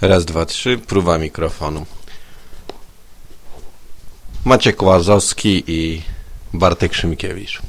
Raz, 0.00 0.24
dwa, 0.24 0.46
trzy, 0.46 0.78
próba 0.78 1.18
mikrofonu. 1.18 1.86
Maciek 4.44 4.82
Łazowski 4.82 5.64
i 5.66 6.02
Bartek 6.52 6.94
Szymkiewicz. 6.94 7.62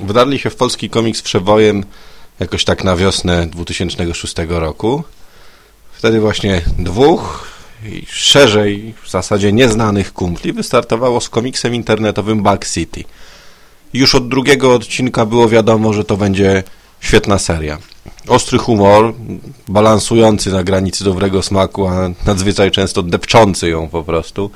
Wdarli 0.00 0.38
się 0.38 0.50
w 0.50 0.56
polski 0.56 0.90
komiks 0.90 1.22
przewojen 1.22 1.84
jakoś 2.40 2.64
tak 2.64 2.84
na 2.84 2.96
wiosnę 2.96 3.46
2006 3.46 4.34
roku. 4.48 5.04
Wtedy 5.92 6.20
właśnie 6.20 6.62
dwóch 6.78 7.48
i 7.86 8.06
szerzej 8.08 8.94
w 9.02 9.10
zasadzie 9.10 9.52
nieznanych 9.52 10.12
kumpli 10.12 10.52
wystartowało 10.52 11.20
z 11.20 11.28
komiksem 11.28 11.74
internetowym 11.74 12.42
Back 12.42 12.68
City. 12.68 13.04
Już 13.92 14.14
od 14.14 14.28
drugiego 14.28 14.74
odcinka 14.74 15.26
było 15.26 15.48
wiadomo, 15.48 15.92
że 15.92 16.04
to 16.04 16.16
będzie 16.16 16.62
świetna 17.04 17.38
seria. 17.38 17.78
Ostry 18.28 18.58
humor, 18.58 19.14
balansujący 19.68 20.52
na 20.52 20.64
granicy 20.64 21.04
dobrego 21.04 21.42
smaku, 21.42 21.86
a 21.86 22.10
nadzwyczaj 22.26 22.70
często 22.70 23.02
depczący 23.02 23.68
ją 23.68 23.88
po 23.88 24.04
prostu. 24.04 24.50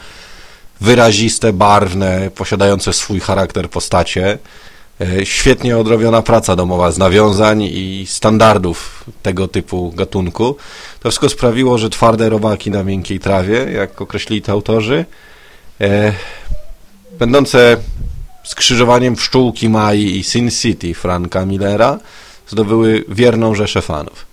Wyraziste, 0.80 1.52
barwne, 1.52 2.30
posiadające 2.34 2.92
swój 2.92 3.20
charakter 3.20 3.70
postacie. 3.70 4.38
E, 5.00 5.26
świetnie 5.26 5.78
odrobiona 5.78 6.22
praca 6.22 6.56
domowa 6.56 6.92
z 6.92 6.98
nawiązań 6.98 7.62
i 7.62 8.04
standardów 8.08 9.04
tego 9.22 9.48
typu 9.48 9.92
gatunku. 9.92 10.56
To 11.00 11.08
wszystko 11.08 11.28
sprawiło, 11.28 11.78
że 11.78 11.90
twarde 11.90 12.28
robaki 12.28 12.70
na 12.70 12.84
miękkiej 12.84 13.20
trawie, 13.20 13.72
jak 13.72 14.02
określili 14.02 14.42
to 14.42 14.52
autorzy, 14.52 15.04
e, 15.80 16.12
będące 17.18 17.76
skrzyżowaniem 18.44 19.16
pszczółki 19.16 19.68
Mai 19.68 20.16
i 20.18 20.24
Sin 20.24 20.50
City 20.50 20.94
Franka 20.94 21.46
Millera, 21.46 21.98
zdobyły 22.48 23.04
wierną 23.08 23.54
rzeszę 23.54 23.82
fanów. 23.82 24.26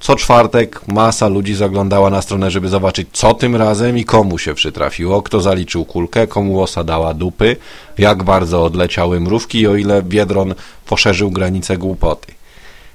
Co 0.00 0.16
czwartek 0.16 0.80
masa 0.88 1.28
ludzi 1.28 1.54
zaglądała 1.54 2.10
na 2.10 2.22
stronę, 2.22 2.50
żeby 2.50 2.68
zobaczyć, 2.68 3.08
co 3.12 3.34
tym 3.34 3.56
razem 3.56 3.98
i 3.98 4.04
komu 4.04 4.38
się 4.38 4.54
przytrafiło, 4.54 5.22
kto 5.22 5.40
zaliczył 5.40 5.84
kulkę, 5.84 6.26
komu 6.26 6.62
osa 6.62 6.84
dała 6.84 7.14
dupy, 7.14 7.56
jak 7.98 8.22
bardzo 8.22 8.64
odleciały 8.64 9.20
mrówki 9.20 9.60
i 9.60 9.66
o 9.66 9.76
ile 9.76 10.02
Biedron 10.02 10.54
poszerzył 10.86 11.30
granice 11.30 11.78
głupoty. 11.78 12.38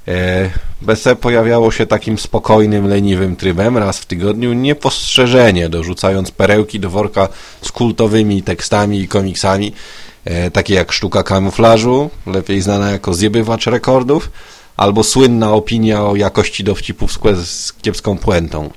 E, 0.08 0.50
BC 0.82 1.16
pojawiało 1.16 1.72
się 1.72 1.86
takim 1.86 2.18
spokojnym, 2.18 2.88
leniwym 2.88 3.36
trybem 3.36 3.78
raz 3.78 4.00
w 4.00 4.06
tygodniu, 4.06 4.54
niepostrzeżenie, 4.54 5.70
dorzucając 5.70 6.32
perełki 6.32 6.80
do 6.80 6.90
worka 6.90 7.28
z 7.62 7.72
kultowymi 7.72 8.44
tekstami 8.44 9.00
i 9.02 9.08
komiksami, 9.08 9.74
e, 10.26 10.52
takie 10.52 10.74
jak 10.74 10.92
Sztuka 10.92 11.24
Kamuflażu, 11.24 12.10
lepiej 12.26 12.62
znana 12.62 12.92
jako 12.92 13.14
Zjebywacz 13.14 13.66
Rekordów, 13.68 14.30
albo 14.78 15.04
słynna 15.04 15.54
opinia 15.54 16.06
o 16.06 16.16
jakości 16.16 16.64
dowcipów 16.64 17.20
z 17.44 17.74
kiepską 17.74 18.18
puentą. 18.18 18.70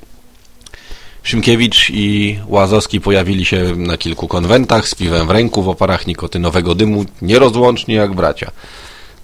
Szymkiewicz 1.22 1.90
i 1.90 2.38
Łazowski 2.46 3.00
pojawili 3.00 3.44
się 3.44 3.76
na 3.76 3.96
kilku 3.96 4.28
konwentach 4.28 4.88
z 4.88 4.94
piwem 4.94 5.26
w 5.26 5.30
ręku 5.30 5.62
w 5.62 5.68
oparach 5.68 6.06
nikotynowego 6.06 6.74
dymu, 6.74 7.04
nierozłącznie 7.22 7.94
jak 7.94 8.14
bracia. 8.14 8.50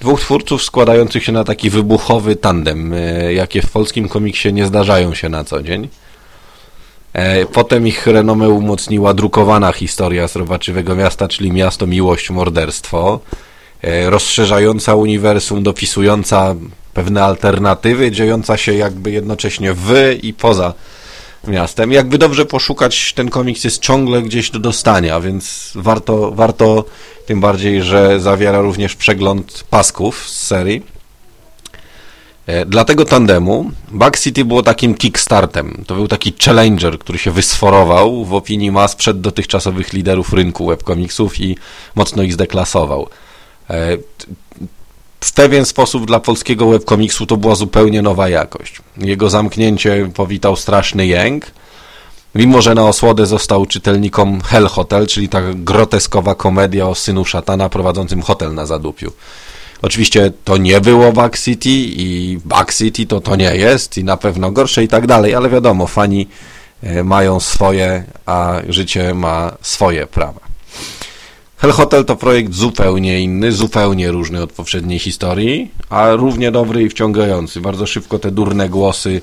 Dwóch 0.01 0.21
twórców 0.21 0.63
składających 0.63 1.25
się 1.25 1.33
na 1.33 1.45
taki 1.45 1.71
wybuchowy 1.71 2.37
tandem, 2.37 2.93
e, 2.93 3.33
jakie 3.35 3.63
w 3.63 3.71
polskim 3.71 4.09
komiksie 4.09 4.53
nie 4.53 4.67
zdarzają 4.67 5.15
się 5.15 5.29
na 5.29 5.45
co 5.45 5.63
dzień. 5.63 5.89
E, 7.13 7.47
potem 7.47 7.87
ich 7.87 8.07
renomę 8.07 8.49
umocniła 8.49 9.15
drukowana 9.15 9.73
historia 9.73 10.29
z 10.29 10.37
Robaczywego 10.37 10.97
Miasta, 10.97 11.29
czyli 11.29 11.53
Miasto, 11.53 11.87
Miłość, 11.87 12.31
Morderstwo. 12.31 13.21
E, 13.83 14.11
rozszerzająca 14.11 14.95
uniwersum, 14.95 15.63
dopisująca 15.63 16.55
pewne 16.95 17.25
alternatywy, 17.25 18.11
dziejąca 18.11 18.57
się 18.57 18.75
jakby 18.75 19.11
jednocześnie 19.11 19.73
w 19.75 19.93
i 20.23 20.35
poza 20.35 20.75
miastem. 21.49 21.93
Jakby 21.93 22.19
dobrze 22.19 22.47
poszukać, 22.47 23.13
ten 23.13 23.29
komiks 23.29 23.65
jest 23.65 23.83
ciągle 23.83 24.23
gdzieś 24.23 24.51
do 24.51 24.59
dostania, 24.59 25.21
więc 25.21 25.73
warto, 25.75 26.31
warto 26.31 26.85
tym 27.27 27.41
bardziej, 27.41 27.83
że 27.83 28.21
zawiera 28.21 28.61
również 28.61 28.97
przegląd 28.97 29.65
pasków 29.71 30.29
z 30.29 30.47
serii. 30.47 30.83
E, 32.47 32.67
dla 32.67 32.85
tego 32.85 33.05
tandemu 33.05 33.71
Back 33.89 34.21
City 34.21 34.45
było 34.45 34.63
takim 34.63 34.95
kickstartem. 34.95 35.85
To 35.87 35.95
był 35.95 36.09
taki 36.09 36.35
challenger, 36.45 36.99
który 36.99 37.19
się 37.19 37.31
wysforował 37.31 38.25
w 38.25 38.35
opinii 38.35 38.71
mas 38.71 38.97
przed 38.97 39.21
dotychczasowych 39.21 39.93
liderów 39.93 40.33
rynku 40.33 40.67
webkomiksów 40.67 41.41
i 41.41 41.57
mocno 41.95 42.23
ich 42.23 42.33
zdeklasował. 42.33 43.09
E, 43.73 43.97
w 45.21 45.33
pewien 45.33 45.65
sposób 45.65 46.07
dla 46.07 46.21
polskiego 46.21 46.67
webkomiksu 46.67 47.27
to 47.27 47.37
była 47.37 47.55
zupełnie 47.55 48.03
nowa 48.03 48.29
jakość. 48.29 48.83
Jego 48.97 49.31
zamknięcie 49.31 50.11
powitał 50.15 50.57
straszny 50.57 51.07
jęk, 51.07 51.47
mimo 52.35 52.63
że 52.63 52.75
na 52.75 52.85
osłodę 52.85 53.27
został 53.27 53.67
czytelnikom 53.67 54.41
Hell 54.41 54.67
Hotel, 54.67 55.07
czyli 55.07 55.29
ta 55.29 55.41
groteskowa 55.55 56.35
komedia 56.35 56.89
o 56.89 56.95
synu 56.95 57.25
szatana 57.25 57.69
prowadzącym 57.69 58.23
hotel 58.23 58.55
na 58.55 58.67
zadupiu. 58.67 59.13
Oczywiście 59.83 60.33
to 60.45 60.57
nie 60.57 60.81
było 60.81 61.13
Back 61.13 61.39
City 61.39 61.71
i 61.71 62.39
Back 62.45 62.75
City 62.75 63.07
to 63.07 63.21
to 63.21 63.37
nie 63.37 63.57
jest 63.57 63.99
i 63.99 64.05
na 64.05 64.17
pewno 64.17 64.51
gorsze 64.51 64.85
i 64.85 64.89
tak 64.89 65.07
dalej, 65.07 65.35
ale 65.35 65.51
wiadomo, 65.51 65.87
fani 65.87 66.29
e, 66.83 67.05
mają 67.05 67.41
swoje, 67.41 68.05
a 68.27 68.55
życie 68.69 69.15
ma 69.15 69.53
swoje 69.63 70.07
prawa. 70.07 70.52
Hell 71.63 71.73
Hotel 71.73 72.05
to 72.05 72.17
projekt 72.17 72.55
zupełnie 72.55 73.21
inny, 73.21 73.53
zupełnie 73.53 74.11
różny 74.11 74.43
od 74.43 74.53
poprzedniej 74.53 74.99
historii, 74.99 75.71
a 75.91 76.13
równie 76.13 76.51
dobry 76.51 76.83
i 76.83 76.89
wciągający. 76.89 77.61
Bardzo 77.61 77.87
szybko 77.87 78.19
te 78.19 78.31
durne 78.31 78.69
głosy, 78.69 79.21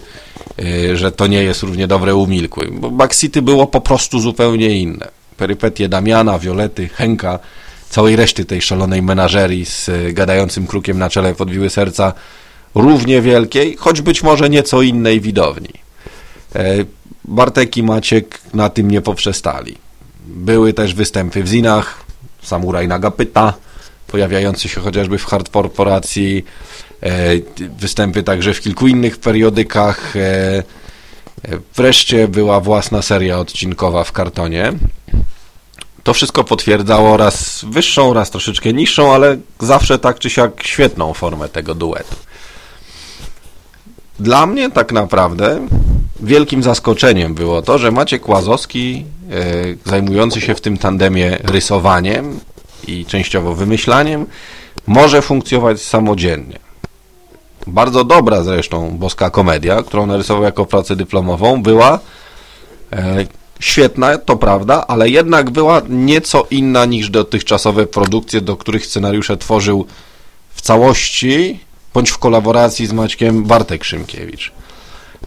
yy, 0.58 0.98
że 0.98 1.12
to 1.12 1.28
nie 1.28 1.44
jest 1.44 1.64
równie 1.64 1.88
dobre, 1.88 2.16
umilkły. 2.16 2.70
Bo 2.72 2.92
Back 2.92 3.16
City 3.16 3.42
było 3.42 3.68
po 3.68 3.82
prostu 3.82 4.20
zupełnie 4.20 4.80
inne. 4.80 5.08
Perypetie 5.38 5.90
Damiana, 5.90 6.40
Violety, 6.40 6.88
Henka, 6.88 7.40
całej 7.90 8.16
reszty 8.16 8.46
tej 8.46 8.62
szalonej 8.62 9.02
menażerii 9.02 9.66
z 9.66 9.88
yy, 9.88 10.14
gadającym 10.14 10.68
krukiem 10.68 11.00
na 11.00 11.10
czele 11.10 11.36
podbiły 11.36 11.70
serca 11.70 12.14
równie 12.76 13.22
wielkiej, 13.22 13.76
choć 13.80 14.02
być 14.02 14.24
może 14.24 14.50
nieco 14.50 14.82
innej 14.82 15.22
widowni. 15.22 15.74
Yy, 16.56 16.86
Bartek 17.26 17.78
i 17.78 17.84
Maciek 17.84 18.42
na 18.54 18.70
tym 18.70 18.92
nie 18.92 19.02
poprzestali. 19.02 19.76
Były 20.28 20.74
też 20.74 20.94
występy 20.94 21.44
w 21.44 21.48
zinach, 21.48 22.09
Samuraj 22.42 22.88
Nagapyta, 22.88 23.54
pojawiający 24.08 24.70
się 24.70 24.82
chociażby 24.82 25.18
w 25.18 25.26
Hard 25.26 25.50
Corporacji, 25.50 26.46
e, 27.04 27.10
występy 27.80 28.24
także 28.24 28.54
w 28.54 28.62
kilku 28.62 28.88
innych 28.88 29.18
periodykach. 29.18 30.16
E, 30.16 30.20
e, 30.20 30.64
wreszcie 31.76 32.28
była 32.28 32.60
własna 32.60 33.02
seria 33.02 33.40
odcinkowa 33.40 34.04
w 34.04 34.12
kartonie. 34.12 34.74
To 36.04 36.14
wszystko 36.14 36.44
potwierdzało 36.44 37.18
raz 37.18 37.66
wyższą, 37.70 38.14
raz 38.14 38.32
troszeczkę 38.32 38.74
niższą, 38.74 39.14
ale 39.14 39.38
zawsze 39.60 40.00
tak 40.00 40.20
czy 40.20 40.30
siak 40.30 40.64
świetną 40.64 41.14
formę 41.14 41.50
tego 41.50 41.76
duetu. 41.76 42.16
Dla 44.20 44.46
mnie 44.46 44.72
tak 44.72 44.92
naprawdę 44.92 45.68
wielkim 46.20 46.64
zaskoczeniem 46.64 47.34
było 47.34 47.62
to, 47.62 47.78
że 47.78 47.92
Maciek 47.92 48.30
Łazowski, 48.30 49.06
zajmujący 49.86 50.42
się 50.42 50.56
w 50.56 50.62
tym 50.62 50.78
tandemie 50.78 51.38
rysowaniem 51.44 52.40
i 52.88 53.06
częściowo 53.06 53.56
wymyślaniem, 53.56 54.26
może 54.88 55.22
funkcjonować 55.22 55.82
samodzielnie. 55.82 56.60
Bardzo 57.68 58.04
dobra 58.04 58.44
zresztą 58.44 58.98
boska 58.98 59.30
komedia, 59.30 59.84
którą 59.84 60.06
narysował 60.06 60.44
jako 60.44 60.66
pracę 60.66 60.96
dyplomową, 60.96 61.64
była 61.64 62.00
e, 62.94 63.26
świetna, 63.60 64.18
to 64.18 64.38
prawda, 64.38 64.88
ale 64.88 65.10
jednak 65.10 65.50
była 65.50 65.82
nieco 65.90 66.48
inna 66.52 66.86
niż 66.86 67.10
dotychczasowe 67.10 67.88
produkcje, 67.88 68.42
do 68.42 68.58
których 68.58 68.86
scenariusze 68.86 69.38
tworzył 69.38 69.86
w 70.50 70.62
całości 70.62 71.60
bądź 71.94 72.10
w 72.10 72.18
kolaboracji 72.18 72.88
z 72.88 72.94
Maćkiem 72.94 73.44
Bartek 73.44 73.84
Szymkiewicz. 73.84 74.52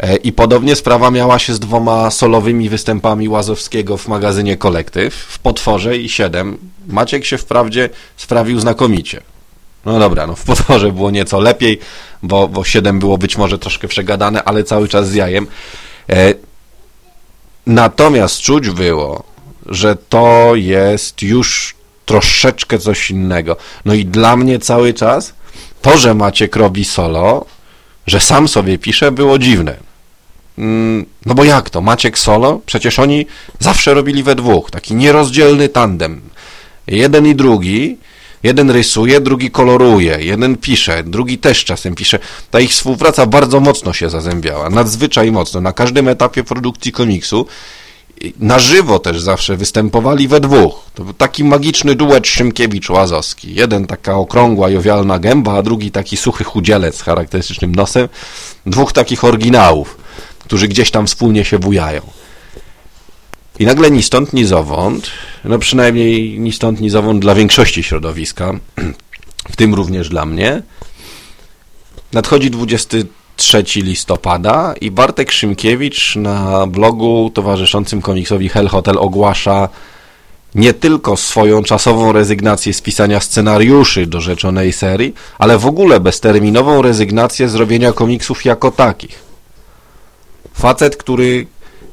E, 0.01 0.17
I 0.17 0.33
podobnie 0.33 0.77
sprawa 0.77 1.11
miała 1.11 1.39
się 1.39 1.55
z 1.55 1.61
dwoma 1.61 2.11
solowymi 2.11 2.69
występami 2.69 3.29
Łazowskiego 3.29 3.97
w 3.97 4.09
magazynie 4.09 4.57
Kolektyw, 4.57 5.15
w 5.15 5.39
Potworze 5.39 5.97
i 5.97 6.09
7. 6.09 6.59
Maciek 6.89 7.25
się 7.25 7.39
wprawdzie 7.39 7.91
sprawił 8.17 8.61
znakomicie. 8.61 9.23
No 9.85 9.99
dobra, 9.99 10.27
no 10.27 10.37
w 10.37 10.45
Potworze 10.45 10.93
było 10.93 11.11
nieco 11.11 11.41
lepiej, 11.41 11.79
bo, 12.23 12.49
bo 12.49 12.65
7 12.65 12.99
było 12.99 13.19
być 13.19 13.39
może 13.39 13.59
troszkę 13.59 13.89
przegadane, 13.89 14.45
ale 14.45 14.65
cały 14.65 14.89
czas 14.89 15.09
z 15.09 15.15
jajem. 15.15 15.47
E, 16.11 16.35
natomiast 17.67 18.41
czuć 18.41 18.71
było, 18.71 19.23
że 19.67 19.97
to 19.97 20.53
jest 20.55 21.23
już 21.23 21.75
troszeczkę 22.07 22.79
coś 22.79 23.11
innego. 23.11 23.57
No 23.85 23.95
i 23.95 24.05
dla 24.05 24.37
mnie 24.37 24.59
cały 24.59 24.95
czas 24.95 25.35
to, 25.83 25.99
że 25.99 26.15
Maciek 26.15 26.57
robi 26.57 26.85
solo, 26.85 27.47
że 28.07 28.21
sam 28.21 28.49
sobie 28.49 28.79
pisze, 28.79 29.13
było 29.13 29.39
dziwne. 29.39 29.77
Mm, 30.59 31.07
no 31.27 31.35
bo 31.35 31.45
jak 31.45 31.71
to? 31.71 31.81
Maciek 31.81 32.19
solo? 32.19 32.61
Przecież 32.67 32.99
oni 32.99 33.27
zawsze 33.59 33.95
robili 33.95 34.23
we 34.23 34.35
dwóch. 34.35 34.71
Taki 34.71 34.95
nierozdzielny 34.95 35.69
tandem. 35.69 36.21
Jeden 36.87 37.27
i 37.27 37.35
drugi 37.35 37.99
Jeden 38.43 38.71
rysuje, 38.71 39.21
drugi 39.21 39.51
koloruje, 39.51 40.19
jeden 40.21 40.57
pisze, 40.57 41.03
drugi 41.05 41.39
też 41.39 41.65
czasem 41.65 41.95
pisze. 41.95 42.19
Ta 42.51 42.61
ich 42.61 42.71
współpraca 42.71 43.27
bardzo 43.27 43.61
mocno 43.61 43.93
się 43.93 44.11
zazębiała, 44.11 44.71
nadzwyczaj 44.71 45.33
mocno. 45.33 45.61
Na 45.61 45.73
każdym 45.73 46.09
etapie 46.09 46.45
produkcji 46.45 46.93
komiksu 46.93 47.47
na 48.39 48.59
żywo 48.59 48.99
też 48.99 49.21
zawsze 49.21 49.57
występowali 49.57 50.29
we 50.29 50.41
dwóch. 50.41 50.75
To 50.95 51.05
był 51.05 51.13
taki 51.13 51.45
magiczny 51.45 51.95
duet 51.95 52.25
Szymkiewicz-Łazowski. 52.27 53.49
Jeden 53.49 53.87
taka 53.87 54.15
okrągła, 54.15 54.71
jowialna 54.71 55.19
gęba, 55.19 55.55
a 55.55 55.63
drugi 55.63 55.91
taki 55.91 56.17
suchy 56.17 56.45
chudzielec 56.45 56.97
z 56.97 57.03
charakterystycznym 57.03 57.75
nosem. 57.75 58.09
Dwóch 58.67 58.93
takich 58.93 59.25
oryginałów, 59.25 59.97
którzy 60.39 60.69
gdzieś 60.69 60.91
tam 60.91 61.07
wspólnie 61.07 61.45
się 61.45 61.59
wujają. 61.59 62.03
I 63.59 63.67
nagle 63.67 63.91
ni 63.91 64.03
stąd, 64.03 64.33
ni 64.33 64.45
zowąd, 64.45 65.11
no 65.45 65.59
przynajmniej 65.59 66.41
ni 66.41 66.53
stąd, 66.53 66.81
ni 66.81 66.91
zowąd 66.91 67.21
dla 67.21 67.35
większości 67.35 67.83
środowiska, 67.83 68.53
w 69.53 69.57
tym 69.57 69.75
również 69.75 70.09
dla 70.09 70.27
mnie, 70.27 70.63
nadchodzi 72.13 72.51
23 73.37 73.81
listopada 73.83 74.75
i 74.81 74.91
Bartek 74.91 75.33
Szymkiewicz 75.33 76.17
na 76.17 76.67
blogu 76.67 77.31
towarzyszącym 77.35 78.03
komiksowi 78.03 78.49
Hell 78.49 78.69
Hotel 78.69 78.99
ogłasza 78.99 79.69
nie 80.55 80.75
tylko 80.75 81.17
swoją 81.17 81.63
czasową 81.63 82.13
rezygnację 82.13 82.75
z 82.75 82.81
pisania 82.81 83.21
scenariuszy 83.21 84.07
do 84.07 84.21
rzeczonej 84.21 84.73
serii, 84.73 85.15
ale 85.39 85.59
w 85.59 85.67
ogóle 85.67 86.01
bezterminową 86.01 86.83
rezygnację 86.83 87.49
z 87.49 87.55
robienia 87.55 87.93
komiksów 87.93 88.45
jako 88.45 88.71
takich. 88.71 89.23
Facet, 90.55 90.97
który 90.97 91.47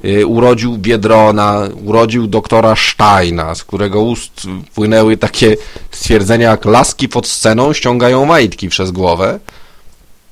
Y, 0.05 0.25
urodził 0.25 0.77
Biedrona, 0.77 1.67
urodził 1.85 2.27
doktora 2.27 2.75
Steina, 2.75 3.55
z 3.55 3.63
którego 3.63 4.01
ust 4.01 4.47
płynęły 4.75 5.17
takie 5.17 5.57
stwierdzenia 5.91 6.49
jak 6.49 6.65
laski 6.65 7.09
pod 7.09 7.27
sceną 7.27 7.73
ściągają 7.73 8.25
majtki 8.25 8.69
przez 8.69 8.91
głowę, 8.91 9.39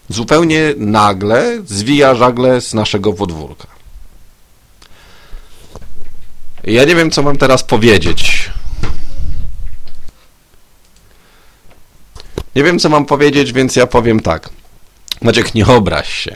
zupełnie 0.10 0.74
nagle 0.78 1.62
zwija 1.66 2.16
żagle 2.16 2.62
z 2.62 2.74
naszego 2.74 3.14
podwórka. 3.14 3.68
Ja 6.64 6.86
nie 6.86 6.96
wiem, 6.96 7.12
co 7.12 7.24
mam 7.24 7.38
teraz 7.38 7.64
powiedzieć. 7.64 8.52
Nie 12.56 12.64
wiem, 12.64 12.80
co 12.80 12.90
mam 12.90 13.06
powiedzieć, 13.06 13.54
więc 13.54 13.76
ja 13.76 13.88
powiem 13.88 14.20
tak. 14.20 14.50
Maciek, 15.22 15.56
nie 15.56 15.66
obraź 15.66 16.14
się 16.14 16.36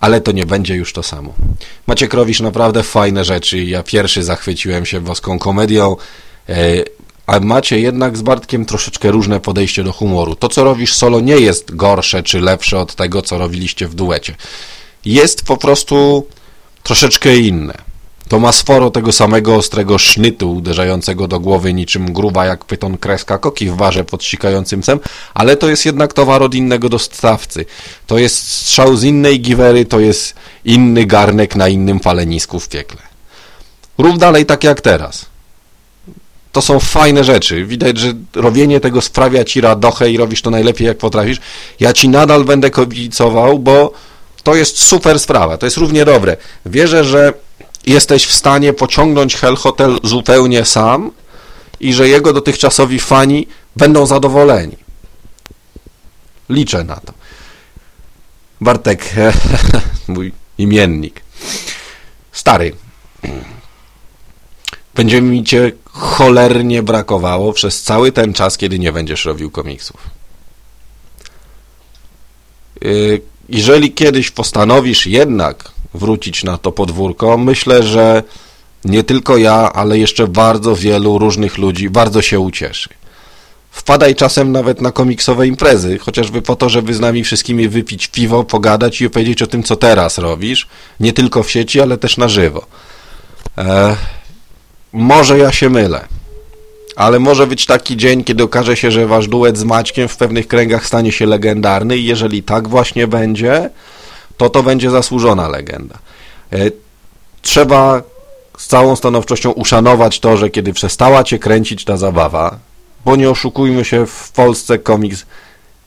ale 0.00 0.20
to 0.20 0.32
nie 0.32 0.46
będzie 0.46 0.74
już 0.74 0.92
to 0.92 1.02
samo. 1.02 1.34
Maciek 1.86 2.14
robisz 2.14 2.40
naprawdę 2.40 2.82
fajne 2.82 3.24
rzeczy. 3.24 3.64
Ja 3.64 3.82
pierwszy 3.82 4.22
zachwyciłem 4.22 4.86
się 4.86 5.00
boską 5.00 5.38
komedią, 5.38 5.96
e, 6.48 6.54
a 7.26 7.40
macie 7.40 7.80
jednak 7.80 8.16
z 8.16 8.22
Bartkiem 8.22 8.66
troszeczkę 8.66 9.10
różne 9.10 9.40
podejście 9.40 9.84
do 9.84 9.92
humoru. 9.92 10.36
To, 10.36 10.48
co 10.48 10.64
robisz 10.64 10.94
solo, 10.94 11.20
nie 11.20 11.36
jest 11.36 11.76
gorsze 11.76 12.22
czy 12.22 12.40
lepsze 12.40 12.78
od 12.78 12.94
tego, 12.94 13.22
co 13.22 13.38
robiliście 13.38 13.88
w 13.88 13.94
duecie. 13.94 14.36
Jest 15.04 15.44
po 15.44 15.56
prostu 15.56 16.26
troszeczkę 16.82 17.36
inne. 17.36 17.74
To 18.28 18.38
ma 18.38 18.52
sporo 18.52 18.90
tego 18.90 19.12
samego 19.12 19.56
ostrego 19.56 19.98
sznytu 19.98 20.52
uderzającego 20.52 21.28
do 21.28 21.40
głowy 21.40 21.74
niczym 21.74 22.12
gruba 22.12 22.46
jak 22.46 22.64
pyton 22.64 22.98
kreska 22.98 23.38
koki 23.38 23.70
w 23.70 23.76
barze 23.76 24.04
pod 24.04 24.24
sikającym 24.24 24.80
psem, 24.80 25.00
ale 25.34 25.56
to 25.56 25.68
jest 25.68 25.86
jednak 25.86 26.12
towar 26.12 26.42
od 26.42 26.54
innego 26.54 26.88
dostawcy. 26.88 27.64
To 28.06 28.18
jest 28.18 28.52
strzał 28.52 28.96
z 28.96 29.04
innej 29.04 29.40
giwery, 29.40 29.84
to 29.84 30.00
jest 30.00 30.34
inny 30.64 31.06
garnek 31.06 31.56
na 31.56 31.68
innym 31.68 32.00
falenisku 32.00 32.60
w 32.60 32.68
piekle. 32.68 33.00
Rób 33.98 34.18
dalej 34.18 34.46
tak 34.46 34.64
jak 34.64 34.80
teraz. 34.80 35.26
To 36.56 36.62
są 36.62 36.80
fajne 36.80 37.24
rzeczy. 37.24 37.64
Widać, 37.64 37.98
że 37.98 38.12
robienie 38.34 38.80
tego 38.80 39.00
sprawia 39.00 39.44
ci 39.44 39.60
radochę 39.60 40.10
i 40.10 40.16
robisz 40.16 40.42
to 40.42 40.50
najlepiej 40.50 40.86
jak 40.86 40.98
potrafisz. 40.98 41.40
Ja 41.80 41.92
ci 41.92 42.08
nadal 42.08 42.44
będę 42.44 42.70
kibicował, 42.70 43.58
bo 43.58 43.92
to 44.42 44.54
jest 44.54 44.82
super 44.82 45.20
sprawa. 45.20 45.56
To 45.56 45.66
jest 45.66 45.76
równie 45.76 46.04
dobre. 46.04 46.36
Wierzę, 46.66 47.04
że 47.04 47.32
jesteś 47.86 48.26
w 48.26 48.32
stanie 48.32 48.72
pociągnąć 48.72 49.36
Hell 49.36 49.56
Hotel 49.56 49.98
zupełnie 50.02 50.64
sam 50.64 51.10
i 51.80 51.94
że 51.94 52.08
jego 52.08 52.32
dotychczasowi 52.32 53.00
fani 53.00 53.48
będą 53.76 54.06
zadowoleni. 54.06 54.76
Liczę 56.48 56.84
na 56.84 56.96
to. 56.96 57.12
Bartek, 58.60 59.14
mój 60.08 60.32
imiennik. 60.58 61.20
Stary, 62.32 62.72
będzie 64.96 65.22
mi 65.22 65.44
cię 65.44 65.72
cholernie 65.84 66.82
brakowało 66.82 67.52
przez 67.52 67.82
cały 67.82 68.12
ten 68.12 68.32
czas, 68.32 68.58
kiedy 68.58 68.78
nie 68.78 68.92
będziesz 68.92 69.24
robił 69.24 69.50
komiksów. 69.50 70.10
Y, 72.84 73.20
jeżeli 73.48 73.92
kiedyś 73.92 74.30
postanowisz 74.30 75.06
jednak 75.06 75.70
wrócić 75.94 76.44
na 76.44 76.58
to 76.58 76.72
podwórko. 76.72 77.38
Myślę, 77.38 77.82
że 77.82 78.22
nie 78.84 79.04
tylko 79.04 79.36
ja, 79.36 79.72
ale 79.72 79.98
jeszcze 79.98 80.28
bardzo 80.28 80.76
wielu 80.76 81.18
różnych 81.18 81.58
ludzi 81.58 81.90
bardzo 81.90 82.22
się 82.22 82.40
ucieszy. 82.40 82.88
Wpadaj 83.70 84.14
czasem 84.14 84.52
nawet 84.52 84.80
na 84.80 84.92
komiksowe 84.92 85.46
imprezy, 85.46 85.98
chociażby 85.98 86.42
po 86.42 86.56
to, 86.56 86.68
żeby 86.68 86.94
z 86.94 87.00
nami 87.00 87.24
wszystkimi 87.24 87.68
wypić 87.68 88.08
piwo, 88.08 88.44
pogadać 88.44 89.00
i 89.00 89.06
opowiedzieć 89.06 89.42
o 89.42 89.46
tym, 89.46 89.62
co 89.62 89.76
teraz 89.76 90.18
robisz, 90.18 90.68
nie 91.00 91.12
tylko 91.12 91.42
w 91.42 91.50
sieci, 91.50 91.80
ale 91.80 91.98
też 91.98 92.16
na 92.16 92.28
żywo. 92.28 92.66
Może 94.98 95.38
ja 95.38 95.52
się 95.52 95.70
mylę, 95.70 96.04
ale 96.96 97.18
może 97.18 97.46
być 97.46 97.66
taki 97.66 97.96
dzień, 97.96 98.24
kiedy 98.24 98.42
okaże 98.42 98.76
się, 98.76 98.90
że 98.90 99.06
wasz 99.06 99.28
duet 99.28 99.58
z 99.58 99.64
Maćkiem 99.64 100.08
w 100.08 100.16
pewnych 100.16 100.48
kręgach 100.48 100.86
stanie 100.86 101.12
się 101.12 101.26
legendarny 101.26 101.96
i 101.96 102.04
jeżeli 102.04 102.42
tak 102.42 102.68
właśnie 102.68 103.06
będzie, 103.06 103.70
to 104.36 104.50
to 104.50 104.62
będzie 104.62 104.90
zasłużona 104.90 105.48
legenda. 105.48 105.98
E, 106.52 106.58
trzeba 107.42 108.02
z 108.58 108.66
całą 108.66 108.96
stanowczością 108.96 109.50
uszanować 109.50 110.20
to, 110.20 110.36
że 110.36 110.50
kiedy 110.50 110.72
przestała 110.72 111.24
cię 111.24 111.38
kręcić 111.38 111.84
ta 111.84 111.96
zabawa, 111.96 112.58
bo 113.04 113.16
nie 113.16 113.30
oszukujmy 113.30 113.84
się, 113.84 114.06
w 114.06 114.32
Polsce 114.32 114.78
komiks 114.78 115.26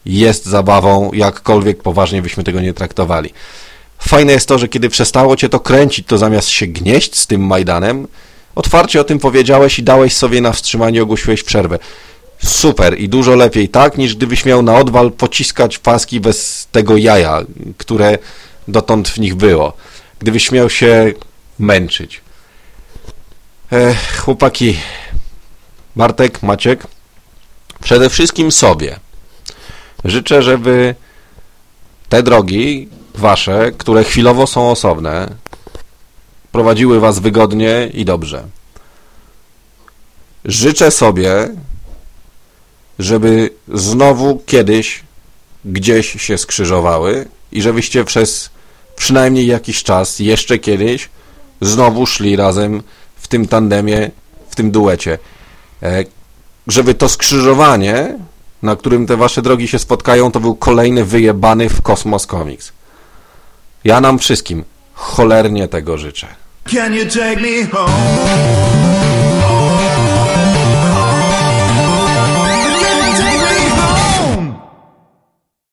jest 0.06 0.46
zabawą, 0.46 1.12
jakkolwiek 1.14 1.84
poważnie 1.84 2.22
byśmy 2.22 2.44
tego 2.44 2.62
nie 2.62 2.74
traktowali. 2.74 3.34
Fajne 4.00 4.34
jest 4.34 4.48
to, 4.48 4.58
że 4.58 4.68
kiedy 4.68 4.90
przestało 4.90 5.36
cię 5.36 5.50
to 5.50 5.60
kręcić, 5.60 6.08
to 6.08 6.18
zamiast 6.18 6.48
się 6.48 6.68
gnieść 6.68 7.16
z 7.16 7.28
tym 7.28 7.46
Majdanem, 7.46 8.08
otwarcie 8.56 9.02
o 9.02 9.04
tym 9.04 9.20
powiedziałeś 9.20 9.80
i 9.80 9.84
dałeś 9.84 10.14
sobie 10.14 10.42
na 10.42 10.52
wstrzymanie, 10.52 11.04
ogłosiłeś 11.04 11.44
przerwę. 11.44 11.80
Super 12.44 13.00
i 13.00 13.10
dużo 13.10 13.36
lepiej 13.36 13.70
tak, 13.70 13.98
niż 13.98 14.16
gdybyś 14.16 14.46
miał 14.46 14.62
na 14.62 14.76
odwal 14.76 15.12
pociskać 15.12 15.80
paski 15.80 16.20
bez 16.20 16.68
tego 16.72 16.98
jaja, 16.98 17.42
które 17.78 18.18
dotąd 18.68 19.10
w 19.10 19.18
nich 19.18 19.36
było. 19.36 19.74
Gdybyś 20.20 20.52
miał 20.52 20.70
się 20.70 21.14
męczyć. 21.60 22.22
Ech, 23.72 24.22
chłopaki, 24.22 24.78
Bartek, 25.96 26.44
Maciek, 26.44 26.88
przede 27.82 28.10
wszystkim 28.10 28.52
sobie 28.52 29.00
życzę, 30.06 30.44
żeby 30.44 30.96
te 32.10 32.24
drogi 32.24 32.90
wasze, 33.16 33.72
które 33.78 34.04
chwilowo 34.04 34.48
są 34.48 34.72
osobne, 34.72 35.28
prowadziły 36.52 37.00
was 37.00 37.20
wygodnie 37.20 37.90
i 37.94 38.06
dobrze. 38.06 38.44
Życzę 40.46 40.92
sobie, 40.92 41.50
żeby 43.00 43.50
znowu 43.74 44.42
kiedyś 44.46 45.04
gdzieś 45.66 46.22
się 46.22 46.38
skrzyżowały 46.38 47.26
i 47.52 47.62
żebyście 47.62 48.06
przez 48.06 48.50
przynajmniej 48.96 49.48
jakiś 49.48 49.84
czas, 49.84 50.20
jeszcze 50.20 50.58
kiedyś, 50.58 51.10
znowu 51.62 52.06
szli 52.06 52.36
razem 52.36 52.84
w 53.16 53.28
tym 53.28 53.48
tandemie, 53.48 54.12
w 54.50 54.56
tym 54.56 54.72
duecie. 54.72 55.18
E, 55.84 56.04
żeby 56.68 56.94
to 56.94 57.10
skrzyżowanie, 57.10 58.18
na 58.62 58.76
którym 58.76 59.08
te 59.08 59.18
wasze 59.18 59.42
drogi 59.42 59.68
się 59.68 59.80
spotkają, 59.80 60.32
to 60.32 60.40
był 60.40 60.56
kolejny 60.56 61.06
wyjebany 61.06 61.70
w 61.70 61.82
kosmos 61.82 62.28
komiks. 62.28 62.72
Ja 63.84 64.02
nam 64.02 64.20
wszystkim 64.20 64.64
cholernie 65.00 65.68
tego 65.68 65.98
życzę. 65.98 66.28
Can 66.66 66.94
you 66.94 67.06
take 67.06 67.42
me 67.42 67.68
home? 67.72 68.99